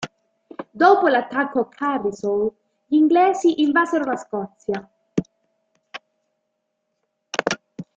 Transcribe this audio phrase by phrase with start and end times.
[0.71, 2.53] Dopo l'attacco a Carlisle,
[2.87, 4.91] gli inglesi invasero la Scozia.